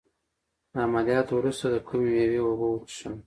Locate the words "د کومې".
1.73-2.09